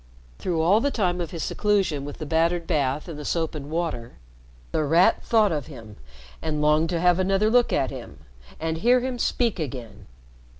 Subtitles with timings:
[0.39, 3.69] Through all the time of his seclusion with the battered bath and the soap and
[3.69, 4.13] water,
[4.71, 5.95] The Rat thought of him,
[6.41, 8.21] and longed to have another look at him
[8.59, 10.07] and hear him speak again.